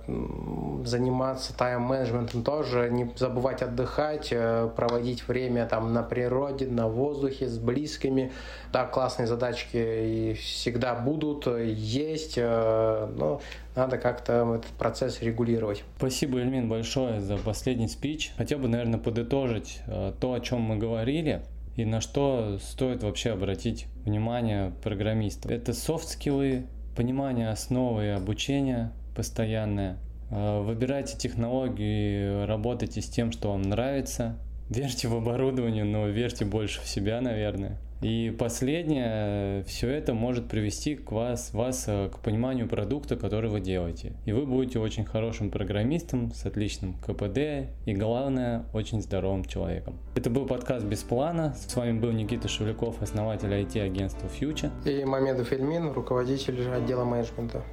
заниматься 0.84 1.56
тайм-менеджментом 1.56 2.42
тоже, 2.42 2.90
не 2.90 3.10
забывать 3.16 3.62
отдыхать, 3.62 4.28
э, 4.32 4.68
проводить 4.74 5.26
время 5.28 5.66
там 5.66 5.92
на 5.92 6.02
природе, 6.02 6.66
на 6.66 6.88
воздухе, 6.88 7.48
с 7.48 7.58
близкими. 7.58 8.32
Да, 8.72 8.84
классные 8.86 9.26
задачки 9.26 9.76
и 9.76 10.34
всегда 10.34 10.94
будут, 10.94 11.46
есть, 11.46 12.34
э, 12.36 13.08
но 13.16 13.40
надо 13.76 13.98
как-то 13.98 14.54
этот 14.54 14.70
процесс 14.78 15.20
регулировать. 15.22 15.84
Спасибо, 15.96 16.38
Эльмин, 16.38 16.68
большое 16.68 17.20
за 17.20 17.36
последний 17.36 17.88
спич. 17.88 18.32
Хотел 18.36 18.58
бы, 18.58 18.68
наверное, 18.68 18.98
подытожить 18.98 19.80
э, 19.86 20.12
то, 20.20 20.34
о 20.34 20.40
чем 20.40 20.60
мы 20.62 20.76
говорили 20.76 21.42
и 21.76 21.84
на 21.84 22.00
что 22.00 22.58
стоит 22.62 23.02
вообще 23.02 23.32
обратить 23.32 23.86
внимание 24.04 24.72
программистов. 24.82 25.50
Это 25.50 25.72
софт-скиллы, 25.72 26.66
понимание 26.96 27.50
основы 27.50 28.12
обучения 28.12 28.92
постоянное. 29.14 29.98
Э, 30.30 30.60
выбирайте 30.60 31.16
технологии, 31.16 32.44
работайте 32.46 33.00
с 33.00 33.08
тем, 33.08 33.32
что 33.32 33.50
вам 33.50 33.62
нравится. 33.62 34.38
Верьте 34.70 35.08
в 35.08 35.14
оборудование, 35.14 35.84
но 35.84 36.06
верьте 36.08 36.44
больше 36.44 36.80
в 36.80 36.88
себя, 36.88 37.20
наверное. 37.20 37.78
И 38.04 38.36
последнее, 38.38 39.64
все 39.64 39.88
это 39.88 40.12
может 40.12 40.46
привести 40.46 40.94
к 40.94 41.10
вас, 41.10 41.54
вас 41.54 41.84
э, 41.86 42.10
к 42.10 42.18
пониманию 42.18 42.68
продукта, 42.68 43.16
который 43.16 43.48
вы 43.48 43.60
делаете. 43.60 44.12
И 44.26 44.32
вы 44.32 44.44
будете 44.44 44.78
очень 44.78 45.06
хорошим 45.06 45.50
программистом 45.50 46.30
с 46.30 46.44
отличным 46.44 46.98
КПД 46.98 47.70
и, 47.86 47.94
главное, 47.94 48.66
очень 48.74 49.00
здоровым 49.00 49.46
человеком. 49.46 49.98
Это 50.16 50.28
был 50.28 50.44
подкаст 50.44 50.84
«Без 50.84 51.02
плана». 51.02 51.54
С 51.54 51.74
вами 51.74 51.98
был 51.98 52.12
Никита 52.12 52.46
Шевляков, 52.46 53.00
основатель 53.00 53.48
IT-агентства 53.48 54.26
Future. 54.26 54.70
И 54.84 55.02
Мамедов 55.06 55.50
Эльмин, 55.50 55.90
руководитель 55.92 56.60
отдела 56.68 57.04
менеджмента. 57.06 57.64